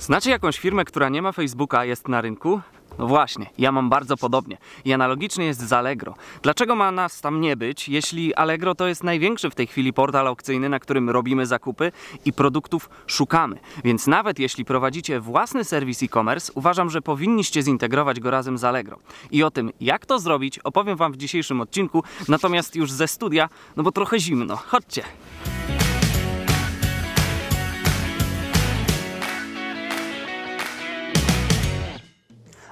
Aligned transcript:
Znacie 0.00 0.30
jakąś 0.30 0.58
firmę, 0.58 0.84
która 0.84 1.08
nie 1.08 1.22
ma 1.22 1.32
Facebooka, 1.32 1.84
jest 1.84 2.08
na 2.08 2.20
rynku? 2.20 2.60
No 2.98 3.06
właśnie, 3.06 3.46
ja 3.58 3.72
mam 3.72 3.90
bardzo 3.90 4.16
podobnie. 4.16 4.58
I 4.84 4.92
analogicznie 4.92 5.44
jest 5.44 5.68
z 5.68 5.72
Allegro. 5.72 6.14
Dlaczego 6.42 6.76
ma 6.76 6.90
nas 6.90 7.20
tam 7.20 7.40
nie 7.40 7.56
być, 7.56 7.88
jeśli 7.88 8.34
Allegro 8.34 8.74
to 8.74 8.86
jest 8.86 9.04
największy 9.04 9.50
w 9.50 9.54
tej 9.54 9.66
chwili 9.66 9.92
portal 9.92 10.26
aukcyjny, 10.26 10.68
na 10.68 10.78
którym 10.78 11.10
robimy 11.10 11.46
zakupy 11.46 11.92
i 12.24 12.32
produktów 12.32 12.90
szukamy? 13.06 13.58
Więc 13.84 14.06
nawet 14.06 14.38
jeśli 14.38 14.64
prowadzicie 14.64 15.20
własny 15.20 15.64
serwis 15.64 16.02
e-commerce, 16.02 16.52
uważam, 16.54 16.90
że 16.90 17.02
powinniście 17.02 17.62
zintegrować 17.62 18.20
go 18.20 18.30
razem 18.30 18.58
z 18.58 18.64
Allegro. 18.64 18.98
I 19.30 19.42
o 19.42 19.50
tym, 19.50 19.72
jak 19.80 20.06
to 20.06 20.18
zrobić, 20.18 20.58
opowiem 20.58 20.96
Wam 20.96 21.12
w 21.12 21.16
dzisiejszym 21.16 21.60
odcinku, 21.60 22.04
natomiast 22.28 22.76
już 22.76 22.92
ze 22.92 23.08
studia, 23.08 23.48
no 23.76 23.82
bo 23.82 23.92
trochę 23.92 24.20
zimno. 24.20 24.56
Chodźcie! 24.56 25.02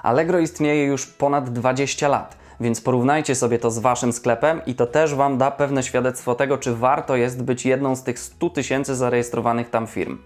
Allegro 0.03 0.39
istnieje 0.39 0.85
już 0.85 1.05
ponad 1.05 1.49
20 1.49 2.07
lat, 2.07 2.37
więc 2.59 2.81
porównajcie 2.81 3.35
sobie 3.35 3.59
to 3.59 3.71
z 3.71 3.79
waszym 3.79 4.13
sklepem 4.13 4.61
i 4.65 4.75
to 4.75 4.85
też 4.85 5.15
wam 5.15 5.37
da 5.37 5.51
pewne 5.51 5.83
świadectwo 5.83 6.35
tego, 6.35 6.57
czy 6.57 6.75
warto 6.75 7.15
jest 7.15 7.43
być 7.43 7.65
jedną 7.65 7.95
z 7.95 8.03
tych 8.03 8.19
100 8.19 8.49
tysięcy 8.49 8.95
zarejestrowanych 8.95 9.69
tam 9.69 9.87
firm. 9.87 10.17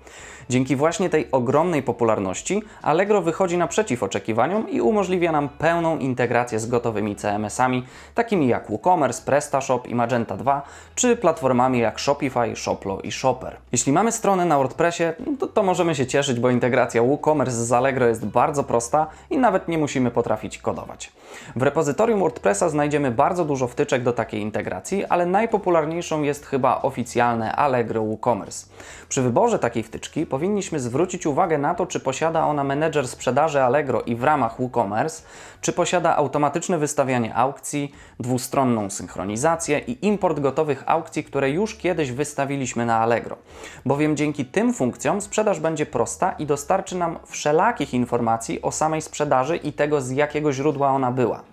Dzięki 0.49 0.75
właśnie 0.75 1.09
tej 1.09 1.31
ogromnej 1.31 1.83
popularności 1.83 2.61
Allegro 2.81 3.21
wychodzi 3.21 3.57
naprzeciw 3.57 4.03
oczekiwaniom 4.03 4.69
i 4.69 4.81
umożliwia 4.81 5.31
nam 5.31 5.49
pełną 5.49 5.97
integrację 5.97 6.59
z 6.59 6.65
gotowymi 6.65 7.15
CMS-ami, 7.15 7.83
takimi 8.15 8.47
jak 8.47 8.69
WooCommerce, 8.69 9.25
PrestaShop 9.25 9.87
i 9.87 9.95
Magenta 9.95 10.37
2, 10.37 10.61
czy 10.95 11.15
platformami 11.15 11.79
jak 11.79 11.99
Shopify, 11.99 12.55
Shoplo 12.55 13.01
i 13.01 13.11
Shopper. 13.11 13.57
Jeśli 13.71 13.91
mamy 13.91 14.11
stronę 14.11 14.45
na 14.45 14.57
WordPressie, 14.57 15.03
to, 15.39 15.47
to 15.47 15.63
możemy 15.63 15.95
się 15.95 16.07
cieszyć, 16.07 16.39
bo 16.39 16.49
integracja 16.49 17.03
WooCommerce 17.03 17.65
z 17.65 17.71
Allegro 17.71 18.07
jest 18.07 18.25
bardzo 18.25 18.63
prosta 18.63 19.07
i 19.29 19.37
nawet 19.37 19.67
nie 19.67 19.77
musimy 19.77 20.11
potrafić 20.11 20.57
kodować. 20.57 21.11
W 21.55 21.61
repozytorium 21.61 22.19
WordPressa 22.19 22.69
znajdziemy 22.69 23.11
bardzo 23.11 23.45
dużo 23.45 23.67
wtyczek 23.67 24.03
do 24.03 24.13
takiej 24.13 24.41
integracji, 24.41 25.05
ale 25.05 25.25
najpopularniejszą 25.25 26.21
jest 26.21 26.45
chyba 26.45 26.81
oficjalne 26.81 27.55
Allegro 27.55 28.03
WooCommerce. 28.03 28.67
Przy 29.09 29.21
wyborze 29.21 29.59
takiej 29.59 29.83
wtyczki 29.83 30.25
powinniśmy 30.33 30.79
zwrócić 30.79 31.25
uwagę 31.25 31.57
na 31.57 31.75
to, 31.75 31.85
czy 31.85 31.99
posiada 31.99 32.45
ona 32.45 32.63
menedżer 32.63 33.07
sprzedaży 33.07 33.61
Allegro 33.61 34.01
i 34.01 34.15
w 34.15 34.23
ramach 34.23 34.59
WooCommerce, 34.59 35.23
czy 35.61 35.73
posiada 35.73 36.15
automatyczne 36.15 36.77
wystawianie 36.77 37.35
aukcji, 37.35 37.91
dwustronną 38.19 38.89
synchronizację 38.89 39.79
i 39.79 40.05
import 40.05 40.39
gotowych 40.39 40.83
aukcji, 40.85 41.23
które 41.23 41.49
już 41.49 41.75
kiedyś 41.75 42.11
wystawiliśmy 42.11 42.85
na 42.85 42.97
Allegro. 42.97 43.37
Bowiem 43.85 44.17
dzięki 44.17 44.45
tym 44.45 44.73
funkcjom 44.73 45.21
sprzedaż 45.21 45.59
będzie 45.59 45.85
prosta 45.85 46.31
i 46.31 46.45
dostarczy 46.45 46.97
nam 46.97 47.19
wszelakich 47.25 47.93
informacji 47.93 48.61
o 48.61 48.71
samej 48.71 49.01
sprzedaży 49.01 49.57
i 49.57 49.73
tego, 49.73 50.01
z 50.01 50.11
jakiego 50.11 50.53
źródła 50.53 50.89
ona 50.89 51.11
była. 51.11 51.52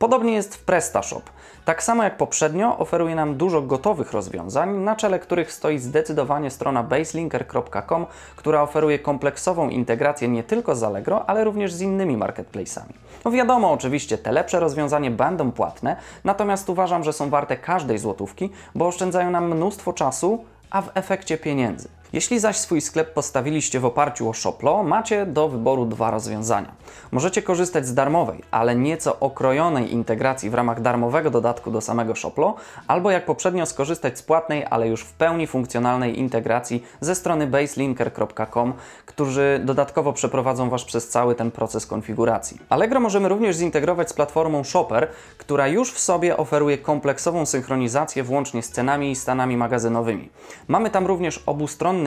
Podobnie 0.00 0.32
jest 0.32 0.54
w 0.56 0.64
PrestaShop. 0.64 1.30
Tak 1.64 1.82
samo 1.82 2.02
jak 2.04 2.16
poprzednio 2.16 2.78
oferuje 2.78 3.14
nam 3.14 3.36
dużo 3.36 3.62
gotowych 3.62 4.12
rozwiązań, 4.12 4.76
na 4.76 4.96
czele 4.96 5.18
których 5.18 5.52
stoi 5.52 5.78
zdecydowanie 5.78 6.50
strona 6.50 6.82
baselinker.com, 6.82 8.06
która 8.36 8.62
oferuje 8.62 8.98
kompleksową 8.98 9.68
integrację 9.68 10.28
nie 10.28 10.42
tylko 10.42 10.76
z 10.76 10.82
Allegro, 10.82 11.30
ale 11.30 11.44
również 11.44 11.72
z 11.72 11.80
innymi 11.80 12.16
marketplace'ami. 12.16 12.92
No 13.24 13.30
wiadomo, 13.30 13.72
oczywiście 13.72 14.18
te 14.18 14.32
lepsze 14.32 14.60
rozwiązania 14.60 15.10
będą 15.10 15.52
płatne, 15.52 15.96
natomiast 16.24 16.70
uważam, 16.70 17.04
że 17.04 17.12
są 17.12 17.30
warte 17.30 17.56
każdej 17.56 17.98
złotówki, 17.98 18.50
bo 18.74 18.86
oszczędzają 18.86 19.30
nam 19.30 19.54
mnóstwo 19.54 19.92
czasu, 19.92 20.44
a 20.70 20.82
w 20.82 20.90
efekcie 20.94 21.38
pieniędzy. 21.38 21.88
Jeśli 22.12 22.40
zaś 22.40 22.56
swój 22.56 22.80
sklep 22.80 23.12
postawiliście 23.12 23.80
w 23.80 23.84
oparciu 23.84 24.28
o 24.28 24.32
Shoplo, 24.32 24.82
macie 24.82 25.26
do 25.26 25.48
wyboru 25.48 25.86
dwa 25.86 26.10
rozwiązania. 26.10 26.72
Możecie 27.10 27.42
korzystać 27.42 27.86
z 27.86 27.94
darmowej, 27.94 28.42
ale 28.50 28.76
nieco 28.76 29.20
okrojonej 29.20 29.92
integracji 29.92 30.50
w 30.50 30.54
ramach 30.54 30.80
darmowego 30.80 31.30
dodatku 31.30 31.70
do 31.70 31.80
samego 31.80 32.14
Shoplo, 32.14 32.54
albo 32.86 33.10
jak 33.10 33.26
poprzednio 33.26 33.66
skorzystać 33.66 34.18
z 34.18 34.22
płatnej, 34.22 34.66
ale 34.70 34.88
już 34.88 35.02
w 35.02 35.12
pełni 35.12 35.46
funkcjonalnej 35.46 36.18
integracji 36.18 36.84
ze 37.00 37.14
strony 37.14 37.46
baselinker.com, 37.46 38.72
którzy 39.06 39.60
dodatkowo 39.64 40.12
przeprowadzą 40.12 40.70
Was 40.70 40.84
przez 40.84 41.08
cały 41.08 41.34
ten 41.34 41.50
proces 41.50 41.86
konfiguracji. 41.86 42.58
Allegro 42.68 43.00
możemy 43.00 43.28
również 43.28 43.56
zintegrować 43.56 44.10
z 44.10 44.12
platformą 44.12 44.64
Shopper, 44.64 45.08
która 45.38 45.68
już 45.68 45.92
w 45.92 46.00
sobie 46.00 46.36
oferuje 46.36 46.78
kompleksową 46.78 47.46
synchronizację 47.46 48.22
włącznie 48.22 48.62
z 48.62 48.70
cenami 48.70 49.10
i 49.10 49.16
stanami 49.16 49.56
magazynowymi. 49.56 50.28
Mamy 50.68 50.90
tam 50.90 51.06
również 51.06 51.42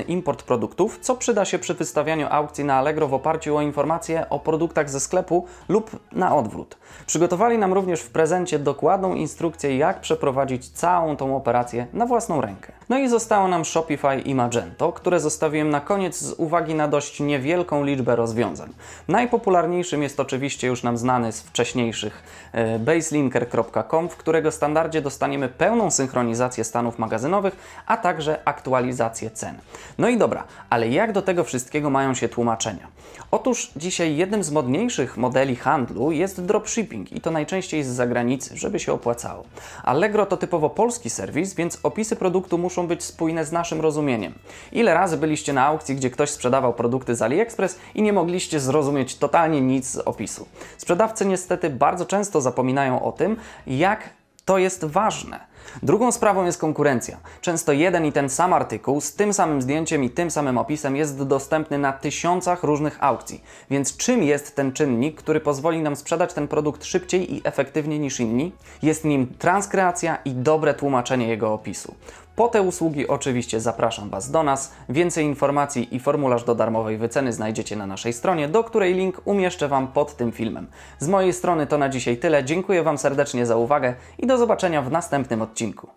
import 0.01 0.43
produktów, 0.43 0.99
co 1.01 1.15
przyda 1.15 1.45
się 1.45 1.59
przy 1.59 1.73
wystawianiu 1.73 2.27
aukcji 2.29 2.65
na 2.65 2.75
Allegro 2.75 3.07
w 3.07 3.13
oparciu 3.13 3.57
o 3.57 3.61
informacje 3.61 4.29
o 4.29 4.39
produktach 4.39 4.89
ze 4.89 4.99
sklepu 4.99 5.45
lub 5.69 5.91
na 6.11 6.35
odwrót. 6.35 6.77
Przygotowali 7.05 7.57
nam 7.57 7.73
również 7.73 8.01
w 8.01 8.09
prezencie 8.09 8.59
dokładną 8.59 9.15
instrukcję, 9.15 9.77
jak 9.77 10.01
przeprowadzić 10.01 10.69
całą 10.69 11.17
tą 11.17 11.35
operację 11.35 11.87
na 11.93 12.05
własną 12.05 12.41
rękę. 12.41 12.71
No 12.89 12.97
i 12.97 13.09
zostało 13.09 13.47
nam 13.47 13.65
Shopify 13.65 14.19
i 14.25 14.35
Magento, 14.35 14.91
które 14.91 15.19
zostawiłem 15.19 15.69
na 15.69 15.81
koniec 15.81 16.17
z 16.17 16.33
uwagi 16.33 16.75
na 16.75 16.87
dość 16.87 17.19
niewielką 17.19 17.83
liczbę 17.83 18.15
rozwiązań. 18.15 18.73
Najpopularniejszym 19.07 20.03
jest 20.03 20.19
oczywiście 20.19 20.67
już 20.67 20.83
nam 20.83 20.97
znany 20.97 21.31
z 21.31 21.41
wcześniejszych 21.41 22.23
e, 22.51 22.79
baselinker.com, 22.79 24.09
w 24.09 24.17
którego 24.17 24.51
standardzie 24.51 25.01
dostaniemy 25.01 25.49
pełną 25.49 25.91
synchronizację 25.91 26.63
stanów 26.63 26.99
magazynowych, 26.99 27.55
a 27.87 27.97
także 27.97 28.39
aktualizację 28.45 29.31
cen. 29.31 29.55
No 29.97 30.09
i 30.09 30.17
dobra, 30.17 30.43
ale 30.69 30.89
jak 30.89 31.11
do 31.11 31.21
tego 31.21 31.43
wszystkiego 31.43 31.89
mają 31.89 32.13
się 32.13 32.29
tłumaczenia? 32.29 32.87
Otóż 33.31 33.71
dzisiaj 33.75 34.15
jednym 34.15 34.43
z 34.43 34.51
modniejszych 34.51 35.17
modeli 35.17 35.55
handlu 35.55 36.11
jest 36.11 36.41
dropshipping 36.45 37.11
i 37.11 37.21
to 37.21 37.31
najczęściej 37.31 37.83
z 37.83 37.87
zagranicy, 37.87 38.57
żeby 38.57 38.79
się 38.79 38.93
opłacało. 38.93 39.43
Allegro 39.83 40.25
to 40.25 40.37
typowo 40.37 40.69
polski 40.69 41.09
serwis, 41.09 41.53
więc 41.53 41.79
opisy 41.83 42.15
produktu 42.15 42.57
muszą 42.57 42.87
być 42.87 43.03
spójne 43.03 43.45
z 43.45 43.51
naszym 43.51 43.81
rozumieniem. 43.81 44.33
Ile 44.71 44.93
razy 44.93 45.17
byliście 45.17 45.53
na 45.53 45.65
aukcji, 45.65 45.95
gdzie 45.95 46.09
ktoś 46.09 46.29
sprzedawał 46.29 46.73
produkty 46.73 47.15
z 47.15 47.21
AliExpress 47.21 47.79
i 47.95 48.01
nie 48.01 48.13
mogliście 48.13 48.59
zrozumieć 48.59 49.15
totalnie 49.17 49.61
nic 49.61 49.87
z 49.87 49.97
opisu? 49.97 50.47
Sprzedawcy 50.77 51.25
niestety 51.25 51.69
bardzo 51.69 52.05
często 52.05 52.41
zapominają 52.41 53.03
o 53.03 53.11
tym, 53.11 53.37
jak 53.67 54.09
to 54.45 54.57
jest 54.57 54.85
ważne. 54.85 55.53
Drugą 55.83 56.11
sprawą 56.11 56.45
jest 56.45 56.59
konkurencja. 56.59 57.17
Często 57.41 57.71
jeden 57.71 58.05
i 58.05 58.11
ten 58.11 58.29
sam 58.29 58.53
artykuł 58.53 59.01
z 59.01 59.13
tym 59.13 59.33
samym 59.33 59.61
zdjęciem 59.61 60.03
i 60.03 60.09
tym 60.09 60.31
samym 60.31 60.57
opisem 60.57 60.95
jest 60.95 61.23
dostępny 61.23 61.77
na 61.77 61.93
tysiącach 61.93 62.63
różnych 62.63 63.03
aukcji. 63.03 63.43
Więc 63.69 63.97
czym 63.97 64.23
jest 64.23 64.55
ten 64.55 64.73
czynnik, 64.73 65.15
który 65.17 65.39
pozwoli 65.39 65.81
nam 65.81 65.95
sprzedać 65.95 66.33
ten 66.33 66.47
produkt 66.47 66.85
szybciej 66.85 67.35
i 67.35 67.41
efektywniej 67.43 67.99
niż 67.99 68.19
inni? 68.19 68.51
Jest 68.81 69.05
nim 69.05 69.27
transkreacja 69.39 70.17
i 70.25 70.31
dobre 70.31 70.73
tłumaczenie 70.73 71.27
jego 71.27 71.53
opisu. 71.53 71.95
Po 72.35 72.47
te 72.47 72.61
usługi 72.61 73.07
oczywiście 73.07 73.59
zapraszam 73.59 74.09
Was 74.09 74.31
do 74.31 74.43
nas. 74.43 74.73
Więcej 74.89 75.25
informacji 75.25 75.95
i 75.95 75.99
formularz 75.99 76.43
do 76.43 76.55
darmowej 76.55 76.97
wyceny 76.97 77.33
znajdziecie 77.33 77.75
na 77.75 77.87
naszej 77.87 78.13
stronie, 78.13 78.47
do 78.47 78.63
której 78.63 78.93
link 78.93 79.21
umieszczę 79.25 79.67
Wam 79.67 79.87
pod 79.87 80.15
tym 80.15 80.31
filmem. 80.31 80.67
Z 80.99 81.07
mojej 81.07 81.33
strony 81.33 81.67
to 81.67 81.77
na 81.77 81.89
dzisiaj 81.89 82.17
tyle. 82.17 82.43
Dziękuję 82.43 82.83
Wam 82.83 82.97
serdecznie 82.97 83.45
za 83.45 83.55
uwagę 83.55 83.95
i 84.19 84.27
do 84.27 84.37
zobaczenia 84.37 84.81
w 84.81 84.91
następnym 84.91 85.41
odcinku. 85.41 85.87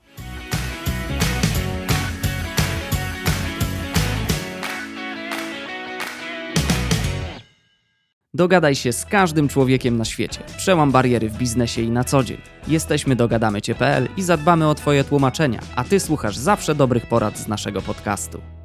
Dogadaj 8.37 8.75
się 8.75 8.93
z 8.93 9.05
każdym 9.05 9.49
człowiekiem 9.49 9.97
na 9.97 10.05
świecie. 10.05 10.41
Przełam 10.57 10.93
bariery 10.93 11.31
w 11.31 11.39
biznesie 11.39 11.83
i 11.83 11.91
na 11.91 12.05
co 12.05 12.25
dzień. 12.25 12.39
Jesteśmy 12.69 13.17
dogadamycie.pl 13.17 14.09
i 14.17 14.23
zadbamy 14.23 14.69
o 14.69 14.75
Twoje 14.75 15.05
tłumaczenia, 15.05 15.61
a 15.77 15.85
Ty 15.85 16.01
słuchasz 16.01 16.37
zawsze 16.37 16.75
dobrych 16.75 17.07
porad 17.07 17.39
z 17.39 17.49
naszego 17.49 17.83
podcastu. 17.83 18.56